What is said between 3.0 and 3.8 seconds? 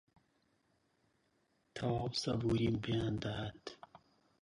دەهات